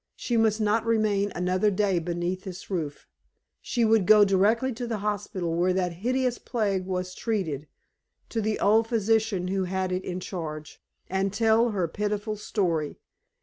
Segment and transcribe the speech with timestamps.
[0.15, 3.07] She must not remain another day beneath this roof.
[3.61, 7.67] She would go direct to the hospital where that hideous plague was treated
[8.29, 12.97] to the old physician who had it in charge and tell her pitiful story.